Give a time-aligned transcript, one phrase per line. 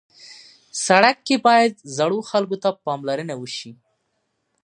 [0.85, 3.71] سړک کې باید زړو خلکو ته پاملرنه وشي.